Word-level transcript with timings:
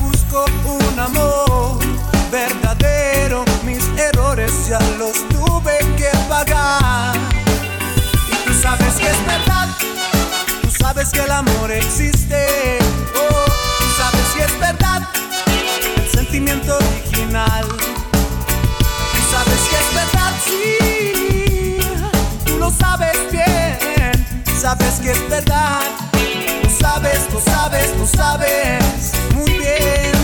busco 0.00 0.44
un 0.64 0.98
amor 0.98 1.78
verdadero, 2.30 3.44
mis 3.64 3.84
errores 3.98 4.66
ya 4.66 4.78
los 4.98 5.28
tuve 5.28 5.78
que 5.96 6.10
pagar. 6.28 7.14
Y 8.28 8.48
tú 8.48 8.54
sabes 8.62 8.94
que 8.94 9.08
es 9.08 9.26
verdad, 9.26 9.68
tú 10.62 10.70
sabes 10.70 11.10
que 11.10 11.20
el 11.20 11.30
amor 11.30 11.70
existe. 11.70 12.78
Oh, 13.14 13.44
tú 13.78 13.86
sabes 13.96 14.26
que 14.36 14.44
es 14.44 14.60
verdad, 14.60 15.02
el 15.96 16.10
sentimiento 16.10 16.76
original. 16.76 17.66
Tú 17.68 19.20
sabes 19.30 19.60
que 19.68 19.76
es 19.76 19.94
verdad, 19.94 20.32
sí. 20.46 21.78
Tú 22.46 22.58
lo 22.58 22.70
sabes 22.70 23.18
bien, 23.30 24.26
sabes 24.60 24.94
que 25.00 25.12
es 25.12 25.28
verdad. 25.28 26.07
Sabes, 26.98 27.28
tú 27.28 27.38
sabes, 27.38 27.96
tú 27.96 28.06
sabes 28.08 29.12
muy 29.36 29.52
bien. 29.52 30.17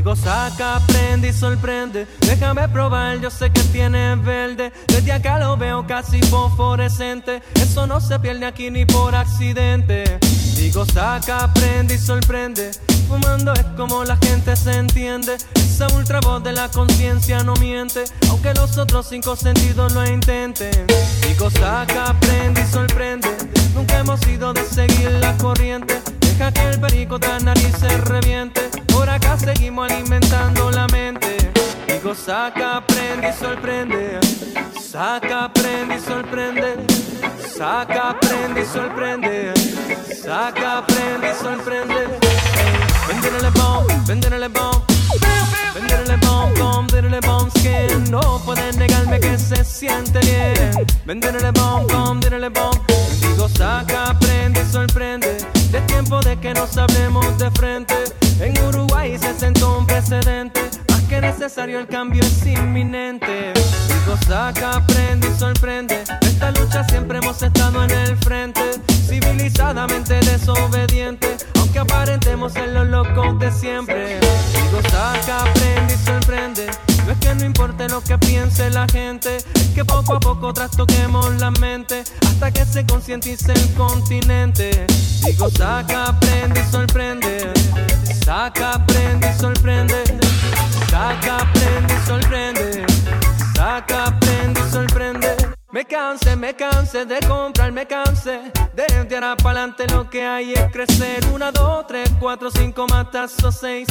Digo, 0.00 0.16
saca, 0.16 0.80
prende 0.86 1.28
y 1.28 1.32
sorprende. 1.34 2.06
Déjame 2.20 2.66
probar, 2.70 3.20
yo 3.20 3.28
sé 3.28 3.50
que 3.52 3.60
tiene 3.64 4.16
verde. 4.16 4.72
Desde 4.86 5.12
acá 5.12 5.38
lo 5.38 5.58
veo 5.58 5.86
casi 5.86 6.22
fosforescente. 6.22 7.42
Eso 7.56 7.86
no 7.86 8.00
se 8.00 8.18
pierde 8.18 8.46
aquí 8.46 8.70
ni 8.70 8.86
por 8.86 9.14
accidente. 9.14 10.18
Digo, 10.56 10.86
saca, 10.86 11.52
prende 11.52 11.96
y 11.96 11.98
sorprende. 11.98 12.70
Fumando 13.08 13.52
es 13.52 13.66
como 13.76 14.02
la 14.02 14.16
gente 14.16 14.56
se 14.56 14.72
entiende. 14.72 15.36
Esa 15.52 15.86
ultra 15.94 16.18
voz 16.20 16.42
de 16.42 16.54
la 16.54 16.70
conciencia 16.70 17.42
no 17.42 17.52
miente. 17.56 18.04
Aunque 18.30 18.54
los 18.54 18.78
otros 18.78 19.06
cinco 19.06 19.36
sentidos 19.36 19.92
lo 19.92 20.06
intenten. 20.06 20.86
Digo, 21.28 21.50
saca, 21.50 22.18
prende 22.20 22.62
y 22.62 22.72
sorprende. 22.72 23.28
Nunca 23.74 23.98
hemos 23.98 24.26
ido 24.26 24.54
de 24.54 24.64
seguir 24.64 25.10
la 25.20 25.36
corriente. 25.36 26.00
Deja 26.40 26.52
que 26.52 26.70
el 26.70 26.80
perico 26.80 27.18
la 27.18 27.38
nariz 27.38 27.76
se 27.78 27.98
reviente. 27.98 28.62
Por 28.86 29.10
acá 29.10 29.36
seguimos 29.36 29.90
alimentando 29.90 30.70
la 30.70 30.86
mente. 30.86 31.36
Digo, 31.86 32.14
saca, 32.14 32.82
prende 32.86 33.28
y 33.28 33.32
sorprende. 33.34 34.20
Saca, 34.80 35.52
prende 35.52 35.96
y 35.96 36.00
sorprende. 36.00 36.76
Saca, 37.58 38.18
prende 38.18 38.62
y 38.62 38.64
sorprende. 38.64 39.52
Saca, 40.24 40.86
prende 40.86 41.30
y 41.30 41.44
sorprende. 41.44 42.18
Venderle 43.06 43.50
bomb, 43.50 44.06
venderle 44.06 44.48
bomb. 44.48 44.82
Venderle 45.74 46.16
bomb, 46.16 46.58
bomb, 46.58 46.90
venderle 46.90 47.20
bomb 47.20 47.50
skin. 47.50 48.10
No 48.10 48.40
pueden 48.46 48.78
negarme 48.78 49.20
que 49.20 49.36
se 49.36 49.62
siente 49.62 50.20
bien. 50.20 50.86
Venderle 51.04 51.50
bomb, 51.50 51.86
bomb, 51.86 52.22
venderle 52.22 52.48
bomb. 52.48 52.80
Digo, 53.20 53.46
saca, 53.46 54.18
prende 54.18 54.62
y 54.62 54.72
sorprende. 54.72 55.49
De 55.70 55.80
tiempo 55.82 56.18
de 56.20 56.36
que 56.36 56.52
nos 56.52 56.76
hablemos 56.76 57.38
de 57.38 57.48
frente. 57.52 57.94
En 58.40 58.60
Uruguay 58.64 59.16
se 59.16 59.32
sentó 59.34 59.78
un 59.78 59.86
precedente. 59.86 60.60
Más 60.88 61.00
que 61.02 61.20
necesario, 61.20 61.78
el 61.78 61.86
cambio 61.86 62.24
es 62.24 62.44
inminente. 62.44 63.52
Digo, 63.54 64.16
saca, 64.26 64.84
prende 64.86 65.28
y 65.28 65.38
sorprende. 65.38 66.02
Esta 66.22 66.50
lucha 66.50 66.82
siempre 66.88 67.18
hemos 67.18 67.40
estado 67.40 67.84
en 67.84 67.90
el 67.90 68.16
frente. 68.16 68.60
Civilizadamente 69.06 70.14
desobediente. 70.14 71.36
Aunque 71.60 71.78
aparentemos 71.78 72.52
ser 72.52 72.70
los 72.70 72.88
locos 72.88 73.38
de 73.38 73.52
siempre. 73.52 74.18
Digo, 74.18 74.82
saca, 74.90 75.44
prende 75.54 75.94
y 75.94 75.98
sorprende. 75.98 76.89
No 77.06 77.12
es 77.12 77.18
que 77.18 77.34
no 77.34 77.44
importe 77.44 77.88
lo 77.88 78.00
que 78.02 78.18
piense 78.18 78.70
la 78.70 78.86
gente, 78.86 79.38
que 79.74 79.84
poco 79.84 80.14
a 80.14 80.20
poco 80.20 80.52
trastoquemos 80.52 81.40
la 81.40 81.50
mente 81.52 82.04
hasta 82.26 82.50
que 82.50 82.64
se 82.64 82.86
concientice 82.86 83.52
el 83.52 83.74
continente. 83.74 84.86
Digo, 85.24 85.50
saca, 85.50 86.18
prende 86.20 86.60
y 86.60 86.70
sorprende. 86.70 87.52
Saca, 88.24 88.84
prende 88.86 89.30
y 89.30 89.38
sorprende. 89.38 90.04
Saca, 90.90 91.38
prende 91.52 91.94
y 91.94 92.06
sorprende. 92.06 92.86
Saca, 93.54 94.18
prende 94.20 94.60
y 94.60 94.70
sorprende. 94.70 95.19
Me 95.72 95.84
canse, 95.84 96.34
me 96.34 96.54
canse 96.54 97.04
de 97.06 97.20
comprar, 97.20 97.70
me 97.70 97.86
canse 97.86 98.40
de 98.74 99.04
de 99.04 99.14
ahora 99.14 99.36
para 99.36 99.60
adelante 99.60 99.86
lo 99.86 100.10
que 100.10 100.26
hay 100.26 100.52
es 100.52 100.72
crecer. 100.72 101.24
Una, 101.32 101.52
dos, 101.52 101.86
tres, 101.86 102.10
cuatro, 102.18 102.50
cinco, 102.50 102.88
matazos, 102.88 103.56
seis. 103.60 103.86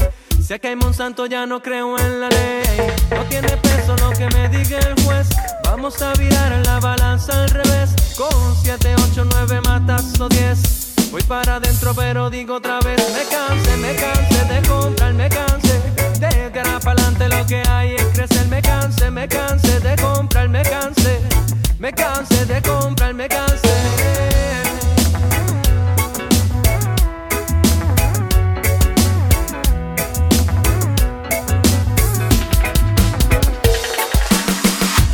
Si 0.46 0.54
acá 0.54 0.68
hay 0.68 0.76
Monsanto 0.76 1.26
ya 1.26 1.46
no 1.46 1.62
creo 1.62 1.98
en 1.98 2.20
la 2.20 2.28
ley. 2.28 2.64
No 3.12 3.24
tiene 3.30 3.56
peso 3.58 3.96
lo 3.96 4.10
que 4.12 4.28
me 4.28 4.50
diga 4.50 4.78
el 4.80 5.02
juez. 5.06 5.30
Vamos 5.64 6.02
a 6.02 6.12
virar 6.16 6.52
la 6.66 6.82
balanza 6.82 7.44
al 7.44 7.50
revés. 7.50 7.96
Con 8.18 8.56
siete, 8.62 8.94
ocho, 8.96 9.24
nueve, 9.24 9.62
matazos, 9.62 10.28
diez. 10.32 10.96
Voy 11.12 11.24
para 11.24 11.56
adentro 11.56 11.94
pero 11.96 12.30
digo 12.30 12.56
otra 12.56 12.82
vez. 12.82 13.02
Me 13.14 13.24
canse, 13.34 13.78
me 13.78 13.96
canse 13.96 14.54
de 14.54 14.68
comprar, 14.68 15.14
me 15.14 15.30
canse 15.30 15.80
de 16.20 16.50
de 16.50 16.60
ahora 16.60 16.80
para 16.82 17.02
adelante 17.02 17.30
lo 17.30 17.46
que 17.46 17.64
hay 17.70 17.96
es 17.96 18.06
crecer. 18.08 18.48
Me 18.48 18.62
canse, 18.62 19.10
me 19.10 19.30
canse 19.30 19.80
de 19.80 19.96
comprar, 19.96 20.50
me 20.50 20.62
canse. 20.64 21.29
Me 21.80 21.94
canse 21.94 22.46
de 22.46 22.62
comprar, 22.62 23.14
me 23.14 23.26
canse. 23.30 23.62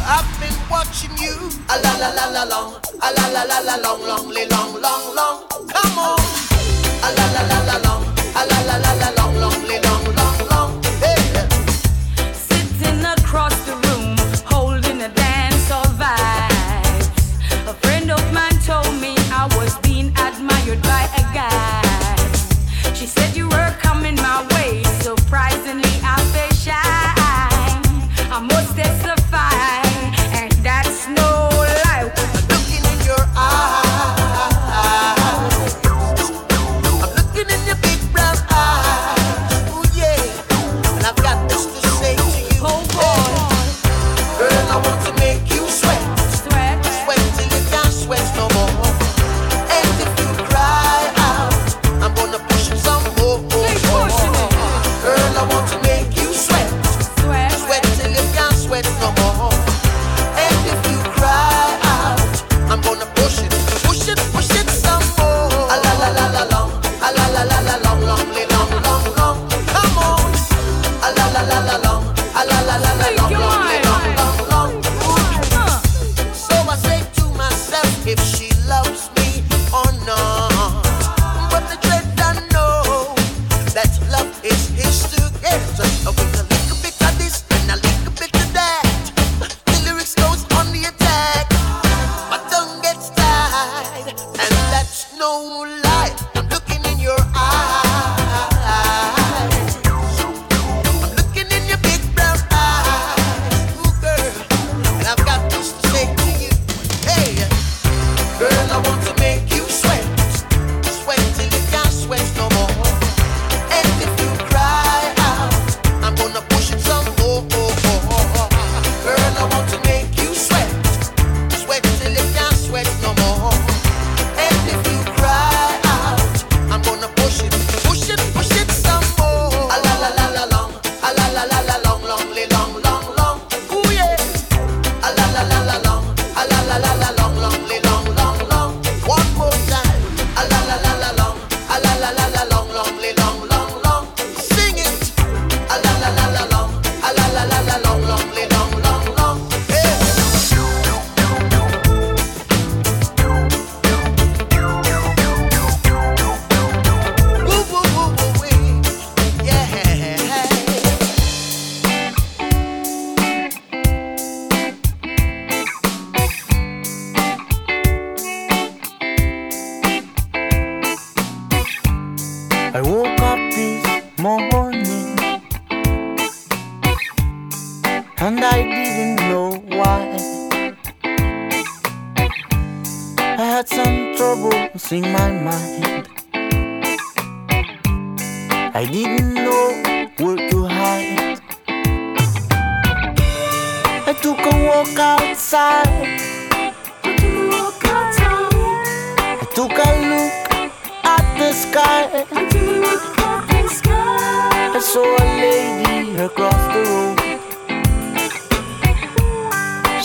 I've 0.07 0.39
been 0.39 0.57
watching 0.67 1.11
you. 1.19 1.37
A 1.69 1.77
la 1.83 1.97
la 1.99 2.09
la 2.09 2.29
la 2.31 2.43
long. 2.45 2.73
A 2.99 3.11
la 3.13 3.27
la 3.27 3.43
la 3.43 3.59
la 3.59 3.75
long, 3.77 4.01
long, 4.01 4.33
long, 4.33 4.81
long, 4.81 5.15
long. 5.15 5.43
Come 5.71 5.99
on. 5.99 6.19
A 7.03 7.11
la 7.13 7.25
la 7.31 7.41
la 7.47 7.59
la 7.65 7.77
long. 7.83 7.94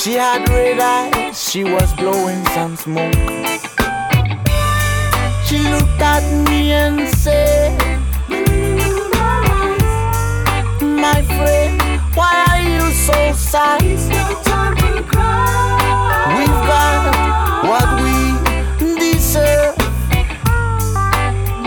She 0.03 0.15
had 0.15 0.49
red 0.49 0.81
eyes, 0.81 1.51
she 1.51 1.63
was 1.63 1.93
blowing 1.93 2.43
some 2.55 2.75
smoke. 2.75 3.13
She 5.45 5.59
looked 5.59 6.01
at 6.01 6.25
me 6.49 6.73
and 6.73 7.07
said, 7.07 7.79
My 10.81 11.21
friend, 11.21 11.79
why 12.15 12.47
are 12.49 12.63
you 12.63 12.91
so 12.95 13.33
sad? 13.35 13.83
It's 13.83 14.09
no 14.09 14.41
time 14.43 14.75
to 14.77 15.03
cry. 15.03 16.35
We've 16.39 16.49
got 16.49 17.03
what 17.69 17.89
we 18.01 18.97
deserve. 18.99 19.77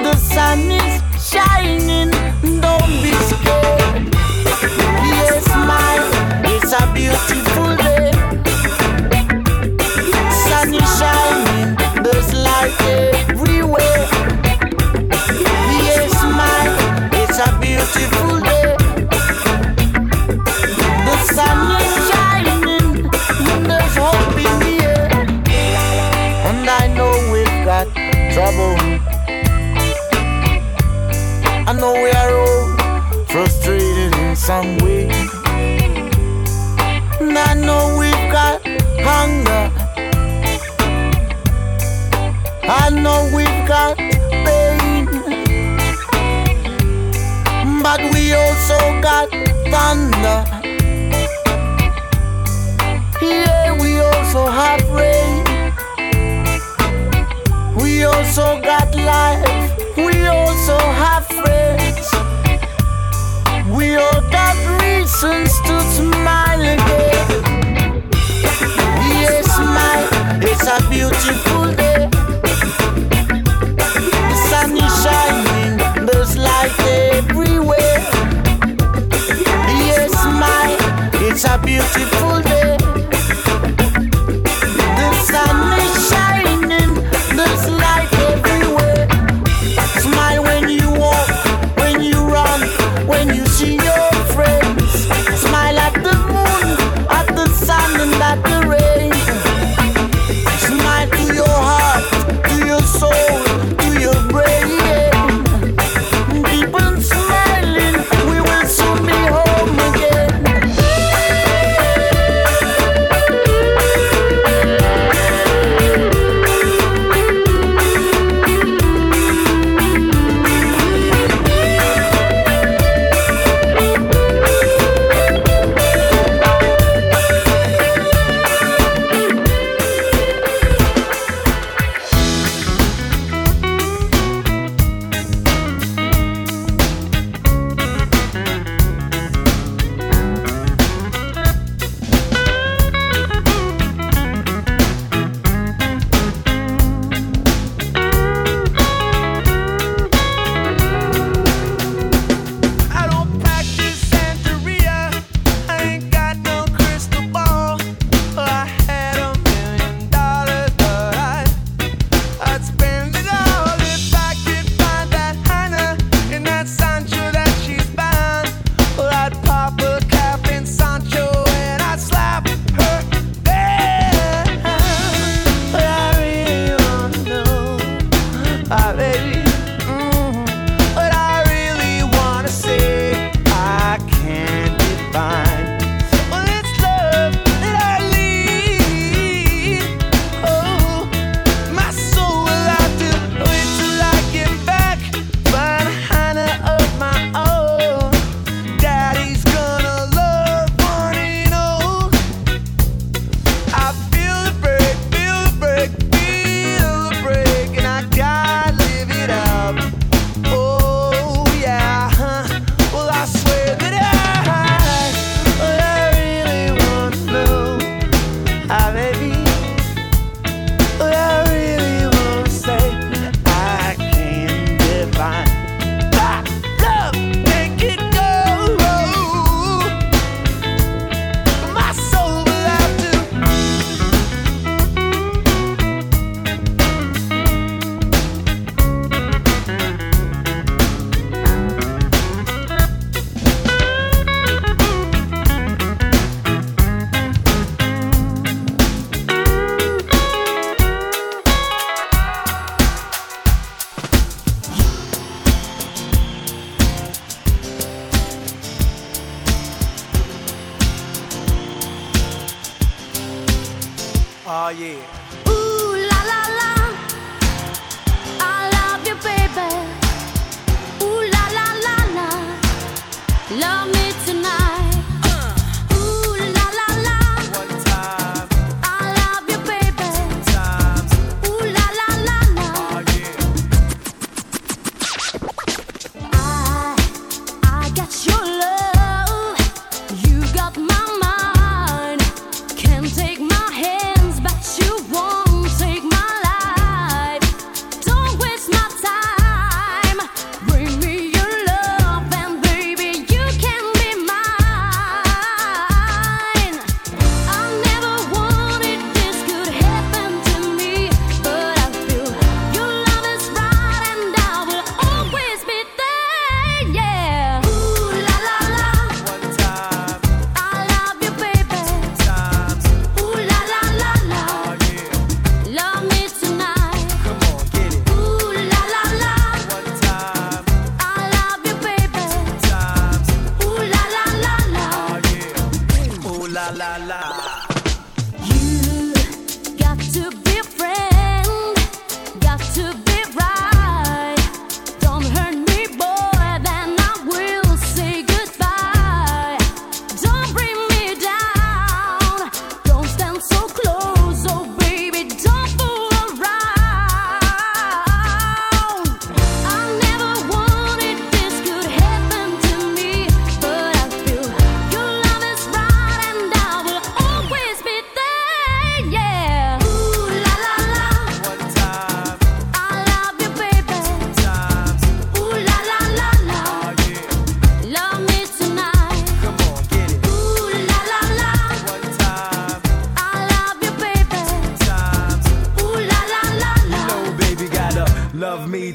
The 0.02 0.16
sun 0.16 0.72
is 0.72 1.04
shining, 1.24 2.13
beautiful 17.96 18.40
day. 18.40 18.76
The 21.08 21.16
sun 21.36 21.60
is 21.82 21.94
shining, 22.10 23.10
there's 23.68 23.96
hope 23.96 24.38
in 24.38 24.56
the 24.66 24.76
air. 24.84 25.10
And 26.50 26.70
I 26.70 26.88
know 26.88 27.12
we've 27.32 27.58
got 27.66 27.88
trouble. 28.34 28.76
I 31.66 31.74
know 31.80 31.94
we 31.94 32.10
thunder. 49.74 50.40
Yeah, 53.22 53.74
we 53.82 53.92
also 54.00 54.42
have 54.60 54.84
rain. 55.00 55.44
We 57.82 58.04
also 58.04 58.46
got 58.62 58.94
life. 58.94 59.72
We 59.98 60.16
also 60.28 60.78
have 61.02 61.26
friends. 61.40 62.08
We 63.78 63.96
all 63.96 64.22
got 64.38 64.56
reasons 64.82 65.52
to 65.68 65.76
smile 65.98 66.66
again. 66.76 67.30
Yes, 69.22 69.46
smile. 69.56 70.08
It's 70.50 70.68
a 70.76 70.78
beautiful 70.90 71.66
day. 71.76 71.93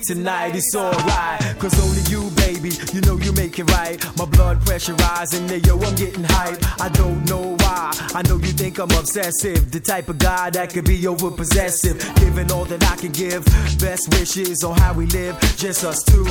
Tonight. 0.08 0.56
It's 0.56 0.74
alright. 0.74 1.38
Cause 1.58 1.76
only 1.84 2.00
you, 2.08 2.30
baby, 2.36 2.70
you 2.94 3.02
know 3.02 3.18
you 3.18 3.30
make 3.32 3.58
it 3.58 3.70
right. 3.72 3.98
My 4.16 4.24
blood 4.24 4.64
pressure 4.64 4.94
rising, 4.94 5.46
there, 5.46 5.58
yo, 5.58 5.78
I'm 5.78 5.94
getting 5.96 6.24
hype. 6.24 6.58
I 6.80 6.88
don't 6.88 7.28
know 7.28 7.56
why. 7.60 7.92
I 8.14 8.22
know 8.22 8.36
you 8.36 8.52
think 8.56 8.78
I'm 8.78 8.90
obsessive. 8.92 9.70
The 9.70 9.80
type 9.80 10.08
of 10.08 10.18
guy 10.18 10.48
that 10.50 10.72
could 10.72 10.86
be 10.86 11.06
over 11.06 11.30
possessive. 11.30 11.98
Giving 12.16 12.50
all 12.50 12.64
that 12.64 12.82
I 12.90 12.96
can 12.96 13.12
give. 13.12 13.44
Best 13.78 14.08
wishes 14.14 14.64
on 14.64 14.78
how 14.78 14.94
we 14.94 15.04
live. 15.06 15.38
Just 15.58 15.84
us 15.84 16.02
two. 16.04 16.24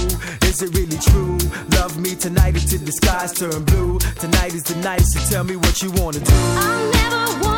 Is 0.48 0.64
it 0.64 0.74
really 0.76 0.98
true? 0.98 1.38
Love 1.78 2.00
me 2.00 2.16
tonight 2.16 2.56
until 2.56 2.80
the 2.80 2.92
skies 2.92 3.32
turn 3.34 3.64
blue. 3.64 4.00
Tonight 4.20 4.56
is 4.56 4.64
the 4.64 4.76
night, 4.78 5.02
so 5.02 5.20
tell 5.32 5.44
me 5.44 5.56
what 5.56 5.84
you 5.84 5.92
wanna 5.92 6.20
do. 6.20 6.34
I 6.34 6.92
never 6.98 7.46
wanted 7.46 7.57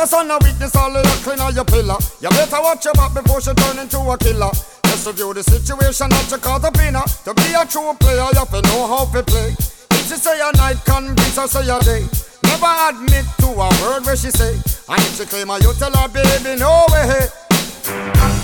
Trespass 0.00 0.18
on 0.18 0.30
a 0.30 0.38
weakness, 0.42 0.74
all 0.76 0.96
of 0.96 1.04
your 1.04 1.14
clean 1.20 1.40
on 1.40 1.54
your 1.54 1.64
pillar. 1.66 1.96
You 2.22 2.30
better 2.30 2.56
watch 2.62 2.86
your 2.86 2.94
back 2.94 3.12
before 3.12 3.38
she 3.42 3.52
turn 3.52 3.78
into 3.78 4.00
a 4.00 4.16
killer. 4.16 4.48
Just 4.88 5.06
review 5.06 5.34
the 5.34 5.42
situation 5.42 6.08
that 6.08 6.24
you 6.30 6.38
caught 6.38 6.64
up 6.64 6.78
in 6.80 6.94
her. 6.94 7.04
To 7.28 7.34
be 7.36 7.52
a 7.52 7.66
true 7.68 7.92
player, 8.00 8.24
you 8.32 8.40
have 8.40 8.48
to 8.48 8.62
know 8.64 8.88
how 8.88 9.04
to 9.04 9.22
play. 9.22 9.52
If 9.52 10.08
she 10.08 10.16
say 10.16 10.40
a 10.40 10.56
night, 10.56 10.80
convince 10.88 11.36
her 11.36 11.46
say 11.46 11.68
a 11.68 11.76
day. 11.84 12.08
Never 12.48 12.72
admit 12.88 13.28
to 13.44 13.48
a 13.52 13.68
word 13.84 14.08
where 14.08 14.16
she 14.16 14.30
say. 14.32 14.56
And 14.88 15.00
if 15.04 15.20
she 15.20 15.26
claim 15.28 15.48
her, 15.52 15.60
you 15.60 15.72
tell 15.76 15.92
her, 15.92 16.08
baby, 16.08 16.56
no 16.56 16.88
way. 16.96 17.28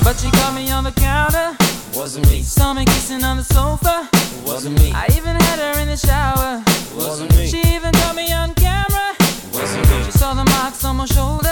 But 0.05 0.21
she 0.21 0.29
caught 0.37 0.53
me 0.53 0.71
on 0.71 0.85
the 0.85 0.93
counter, 0.93 1.57
Wasn't 1.97 2.29
me, 2.29 2.43
saw 2.43 2.75
me 2.75 2.85
kissing 2.85 3.25
on 3.25 3.39
the 3.39 3.45
sofa. 3.45 4.05
wasn't 4.45 4.77
me, 4.77 4.93
I 4.93 5.09
even 5.17 5.41
had 5.41 5.59
her 5.59 5.81
in 5.81 5.89
the 5.89 5.97
shower. 5.97 6.61
wasn't 6.93 7.33
me, 7.35 7.49
She 7.49 7.65
even 7.73 7.93
caught 8.05 8.15
me 8.15 8.31
on 8.33 8.53
camera. 8.55 9.17
wasn't 9.57 9.89
me, 9.89 10.05
She 10.05 10.11
saw 10.13 10.35
the 10.35 10.45
marks 10.45 10.85
on 10.85 10.97
my 10.97 11.07
shoulder. 11.07 11.46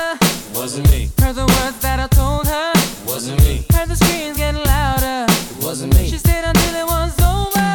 Wasn't 0.55 0.91
me, 0.91 1.11
Heard 1.19 1.35
the 1.37 1.47
words 1.47 1.79
that 1.81 1.99
I 2.01 2.07
told 2.09 2.47
her. 2.47 2.73
wasn't 3.07 3.41
me, 3.43 3.65
Heard 3.73 3.89
the 3.89 3.97
screams 3.97 4.37
getting 4.37 4.63
louder. 4.65 5.27
wasn't 5.63 5.95
me. 5.97 6.09
She 6.09 6.19
stayed 6.19 6.45
until 6.45 6.75
it 6.75 6.87
was 6.87 7.13
over. 7.21 7.71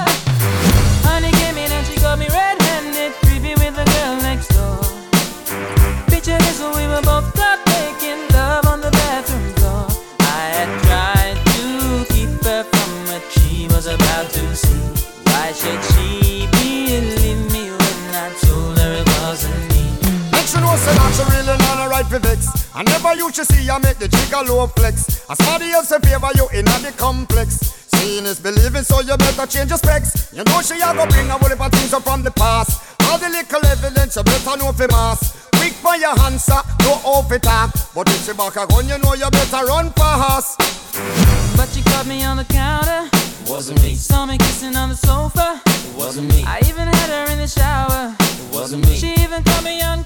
Honey 1.05 1.31
came 1.41 1.57
in 1.57 1.71
and 1.71 1.85
she 1.87 1.99
got 1.99 2.17
me 2.19 2.27
red-handed, 2.29 3.11
creepy 3.23 3.53
with 3.61 3.75
the 3.75 3.85
girl 3.85 4.15
next 4.21 4.47
door. 4.55 4.79
Picture 6.07 6.37
this, 6.39 6.59
we 6.61 6.85
were 6.87 7.01
both 7.03 7.27
caught 7.35 7.59
making 7.67 8.19
love 8.33 8.65
on 8.67 8.81
the 8.81 8.91
bathroom 8.91 9.47
floor. 9.59 9.85
I 10.21 10.41
had 10.57 10.69
tried 10.87 11.37
to 11.53 12.05
keep 12.13 12.31
her 12.43 12.63
from 12.63 12.91
what 13.11 13.23
she 13.31 13.67
was 13.69 13.85
about 13.87 14.29
to 14.31 14.55
see. 14.55 14.79
Why 15.29 15.51
should 15.51 15.81
she 15.93 16.47
believe 16.57 17.41
me 17.53 17.71
when 17.71 18.15
I 18.15 18.29
told 18.41 18.77
her 18.79 18.91
it 19.03 19.07
wasn't 19.21 19.59
me? 19.73 19.83
Make 20.31 20.47
she 20.47 20.57
know 20.59 20.75
say 20.79 20.93
that 20.95 21.11
she 21.15 21.23
really 21.35 21.57
not 21.67 21.85
a 21.85 21.89
right 21.89 22.05
for 22.05 22.19
vex. 22.19 22.47
I 22.79 22.83
never 22.83 23.13
used 23.13 23.35
to 23.35 23.43
see 23.43 23.67
her 23.67 23.77
make 23.77 23.97
the 23.97 24.07
jigger 24.07 24.39
low 24.47 24.65
flex. 24.67 25.27
As 25.29 25.37
somebody 25.43 25.69
else 25.71 25.91
in 25.91 25.99
favor 25.99 26.31
you 26.35 26.47
in 26.55 26.63
the 26.63 26.93
complex. 26.95 27.75
Seeing 27.91 28.23
is 28.23 28.39
believing, 28.39 28.83
so 28.83 29.01
you 29.01 29.17
better 29.17 29.45
change 29.45 29.67
your 29.67 29.77
specs. 29.77 30.31
You 30.31 30.45
know 30.45 30.61
she 30.61 30.79
a 30.79 30.95
go 30.95 31.03
bring 31.11 31.27
a 31.27 31.35
whole 31.35 31.49
heap 31.49 31.59
of 31.59 31.73
things 31.73 31.91
up 31.91 32.03
from 32.03 32.23
the 32.23 32.31
past. 32.31 32.79
All 33.03 33.17
the 33.17 33.27
little 33.27 33.65
evidence 33.65 34.15
you 34.15 34.23
better 34.23 34.55
know 34.55 34.71
for 34.71 34.87
mass. 34.87 35.49
Quick 35.59 35.73
for 35.73 35.97
your 35.97 36.17
answer, 36.23 36.55
no 36.87 37.03
off 37.03 37.29
it 37.33 37.43
talk. 37.43 37.75
But 37.93 38.07
if 38.15 38.23
she 38.23 38.31
back 38.31 38.55
a 38.55 38.65
gun, 38.65 38.87
you 38.87 38.97
know 38.97 39.13
you 39.13 39.29
better 39.29 39.65
run 39.65 39.91
fast. 39.91 40.55
But 41.57 41.67
she 41.75 41.83
caught 41.83 42.07
me 42.07 42.23
on 42.23 42.37
the 42.37 42.45
counter. 42.45 43.11
Wasn't 43.51 43.81
me, 43.83 43.95
Saw 43.95 44.25
me 44.25 44.37
kissing 44.37 44.77
on 44.77 44.87
the 44.87 44.95
sofa. 44.95 45.61
wasn't 45.97 46.31
me, 46.31 46.45
I 46.47 46.59
even 46.63 46.87
had 46.87 47.09
her 47.11 47.33
in 47.33 47.39
the 47.39 47.47
shower. 47.47 48.15
wasn't 48.53 48.87
me, 48.87 48.95
She 48.95 49.11
even 49.19 49.43
caught 49.43 49.65
me 49.65 49.81
on 49.81 50.05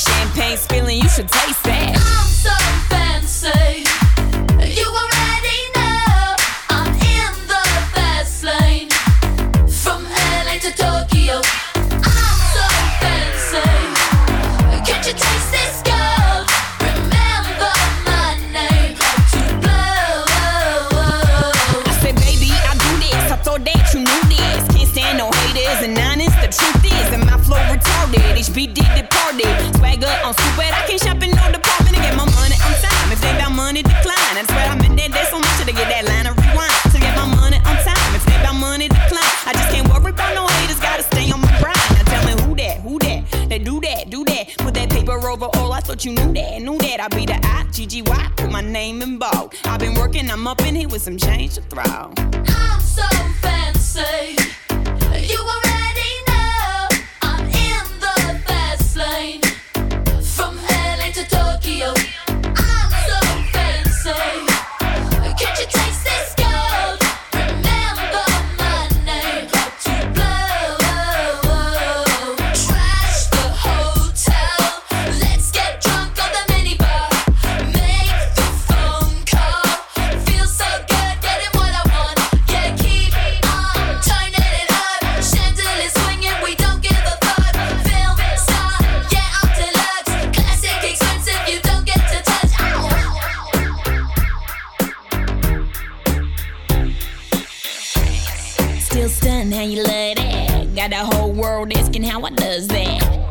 Champagne 0.00 0.56
spilling, 0.56 0.96
you 0.96 1.08
should 1.10 1.28
taste 1.28 1.62
that. 1.64 1.94
I'm 1.94 2.26
so 2.26 2.50
bad. 2.88 2.99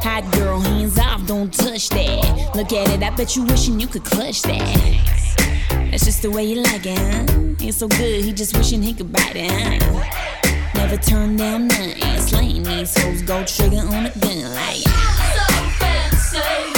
Hot 0.01 0.23
girl, 0.33 0.59
hands 0.61 0.97
off, 0.97 1.25
don't 1.27 1.53
touch 1.53 1.89
that. 1.89 2.55
Look 2.55 2.71
at 2.71 2.89
it, 2.89 3.03
I 3.03 3.09
bet 3.09 3.35
you 3.35 3.43
wishing 3.43 3.79
you 3.79 3.87
could 3.87 4.05
clutch 4.05 4.41
that. 4.43 5.39
That's 5.91 6.05
just 6.05 6.21
the 6.21 6.31
way 6.31 6.45
you 6.45 6.61
like 6.61 6.85
it, 6.85 6.97
huh? 6.97 7.25
Ain't 7.59 7.73
so 7.73 7.87
good, 7.87 8.23
he 8.23 8.31
just 8.31 8.55
wishing 8.55 8.81
he 8.81 8.93
could 8.93 9.11
bite 9.11 9.35
it, 9.35 9.51
huh? 9.51 10.69
Never 10.75 10.97
turn 10.97 11.35
down 11.35 11.67
nothing, 11.67 12.21
slaying 12.21 12.63
these 12.63 12.97
hoes, 12.97 13.21
gold 13.23 13.47
trigger 13.47 13.79
on 13.79 14.05
a 14.05 14.11
gun 14.19 14.53
like. 14.55 14.83
I'm 14.87 15.35
so 15.35 15.53
fancy. 15.79 16.68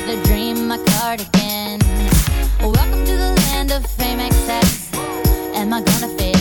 with 0.00 0.20
a 0.20 0.22
dream, 0.28 0.68
my 0.68 0.78
cardigan. 0.78 1.80
Welcome 2.60 3.04
to 3.04 3.16
the 3.16 3.34
land 3.36 3.72
of 3.72 3.84
fame, 3.84 4.20
excess. 4.20 4.92
Am 5.54 5.72
I 5.72 5.80
gonna 5.80 6.08
fit? 6.16 6.37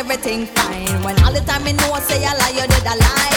everything 0.00 0.46
fine. 0.46 1.02
When 1.04 1.22
all 1.24 1.32
the 1.32 1.40
time 1.40 1.62
me 1.62 1.72
know 1.74 1.94
say 2.00 2.24
a 2.24 2.32
lie, 2.32 2.52
you 2.56 2.66
did 2.66 2.86
a 2.86 2.96
lie. 2.96 3.29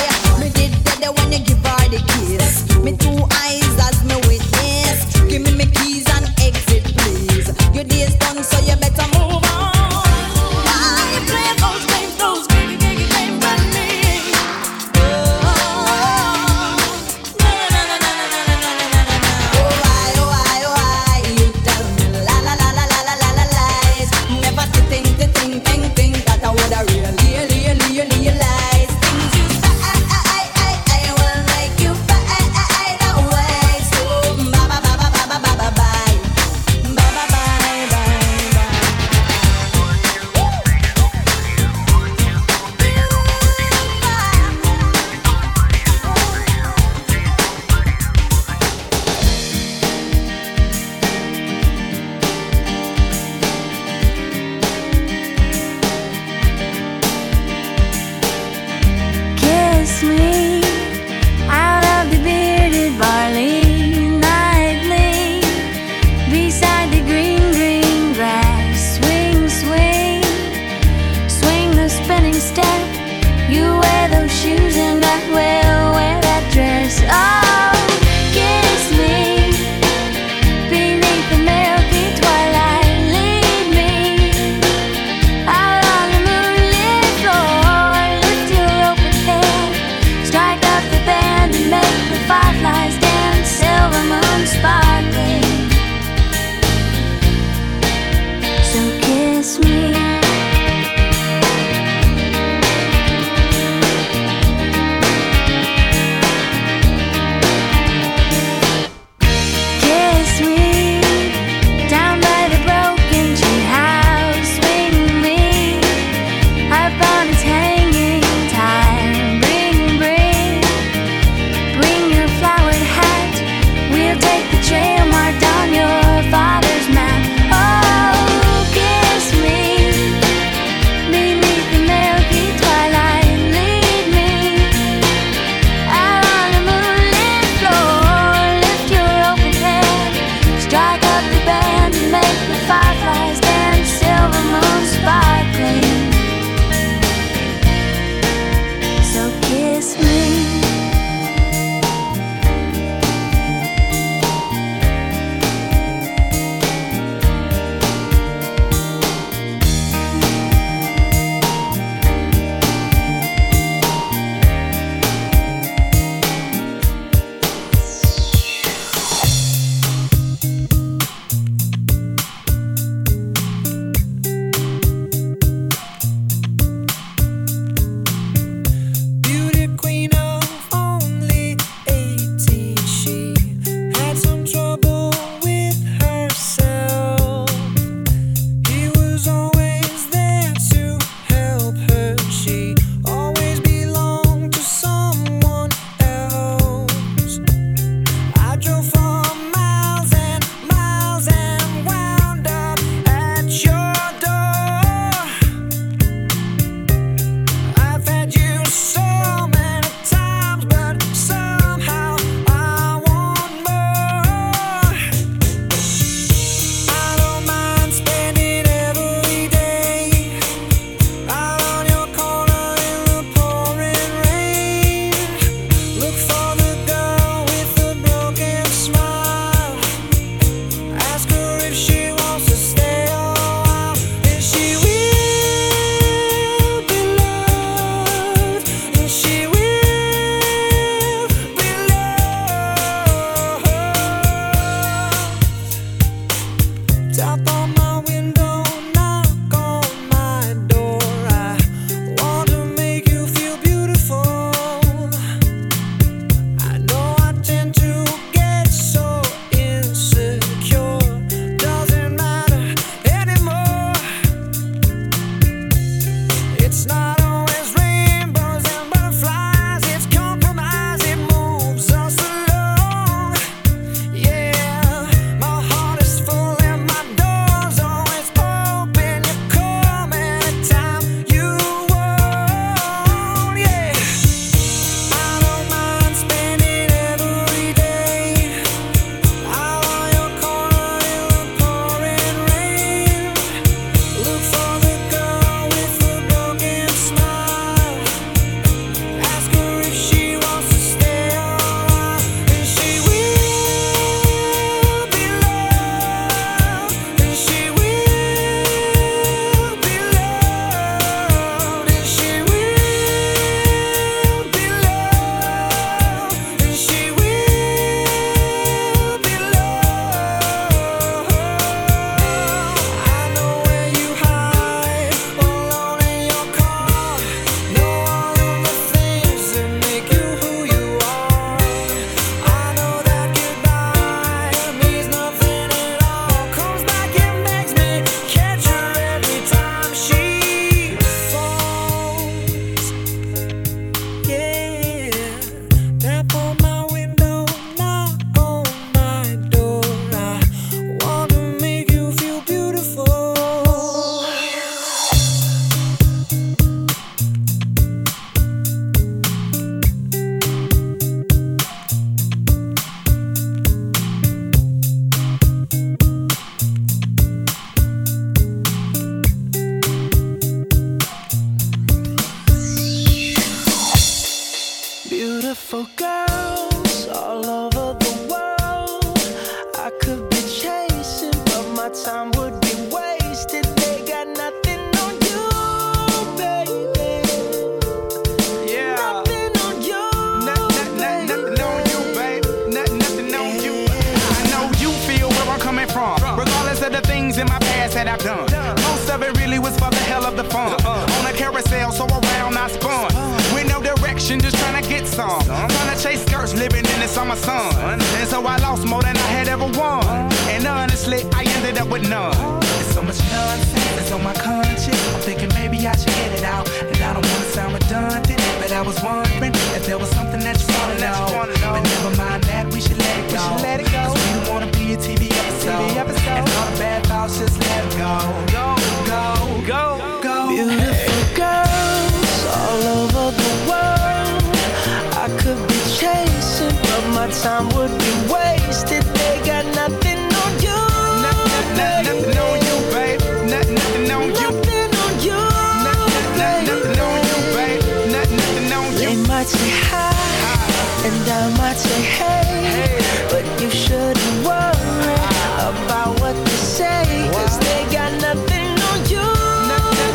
might 449.44 449.50
say 449.50 449.72
hi, 449.92 451.06
and 451.06 451.30
I 451.30 451.58
might 451.58 451.76
say 451.76 452.02
hey, 452.02 452.96
but 453.30 453.44
you 453.62 453.70
shouldn't 453.70 454.46
worry 454.48 455.20
about 455.68 456.18
what 456.22 456.34
they 456.46 456.60
say, 456.80 457.28
cause 457.34 457.60
they 457.60 457.84
got 457.92 458.14
nothing 458.22 458.72
on 458.88 459.00
you, 459.12 459.28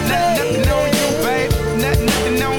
babe. 0.08 0.48
Nothing 0.48 0.68
on 0.72 0.88
you, 0.96 1.08
babe. 1.26 1.50
Nothing 1.76 2.40
on 2.40 2.56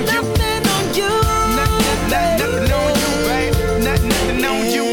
you. 0.94 1.10
Nothing 1.58 2.70
on 2.78 2.94
you, 3.02 3.12
babe. 3.26 3.54
Nothing 3.84 4.46
on 4.46 4.62
you. 4.70 4.86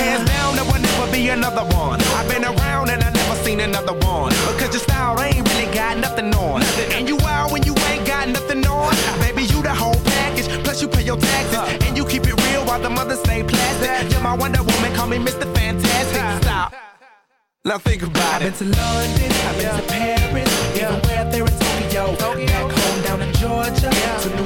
Hands 0.00 0.24
down, 0.30 0.56
there 0.56 0.64
will 0.64 0.80
never 0.80 1.12
be 1.12 1.28
another 1.28 1.64
one. 1.76 2.00
I've 2.16 2.26
been 2.26 2.46
around 2.46 2.88
and 2.88 3.04
I 3.04 3.10
never 3.10 3.36
seen 3.44 3.60
another 3.60 3.92
one 3.92 4.31
my 14.32 14.38
Wonder 14.38 14.62
Woman, 14.62 14.94
call 14.94 15.06
me 15.08 15.18
Mr. 15.18 15.46
Fantastic. 15.54 16.42
Stop. 16.42 16.74
Now 17.64 17.78
think 17.78 18.02
about 18.02 18.42
it. 18.42 18.52
I've 18.52 18.58
been 18.58 18.72
to 18.72 18.78
London, 18.78 19.32
I've 19.32 19.56
been 19.56 19.62
yeah. 19.62 19.80
to 19.80 19.86
Paris, 19.86 20.76
yeah. 20.76 20.88
even 20.88 21.00
where 21.08 21.24
there 21.30 21.44
is 21.44 21.58
Tokyo. 21.58 22.16
Tokyo. 22.16 22.46
Back 22.46 22.72
home 22.72 23.02
down 23.02 23.22
in 23.22 23.32
Georgia, 23.34 23.90
yeah. 23.92 24.41